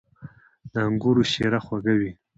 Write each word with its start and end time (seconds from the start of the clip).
•د 0.71 0.73
انګورو 0.87 1.23
شیره 1.31 1.59
خوږه 1.65 1.93
وي. 1.99 2.11